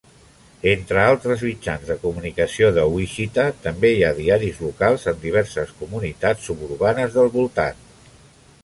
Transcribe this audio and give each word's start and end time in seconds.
Entre 0.69 1.01
altres 1.01 1.43
mitjans 1.47 1.83
de 1.89 1.97
comunicació 2.05 2.71
de 2.79 2.85
Wichita, 2.95 3.45
també 3.67 3.93
hi 3.99 4.03
ha 4.07 4.11
diaris 4.23 4.63
locals 4.69 5.07
en 5.13 5.21
diverses 5.29 5.77
comunitats 5.85 6.51
suburbanes 6.51 7.21
del 7.21 7.33
voltant. 7.41 7.89